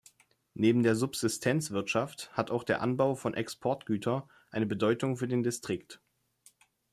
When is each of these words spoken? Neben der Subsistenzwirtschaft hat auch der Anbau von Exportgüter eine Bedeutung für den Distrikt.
Neben 0.55 0.81
der 0.81 0.95
Subsistenzwirtschaft 0.95 2.31
hat 2.35 2.49
auch 2.49 2.63
der 2.63 2.81
Anbau 2.81 3.13
von 3.13 3.35
Exportgüter 3.35 4.27
eine 4.49 4.65
Bedeutung 4.65 5.15
für 5.15 5.27
den 5.27 5.43
Distrikt. 5.43 6.01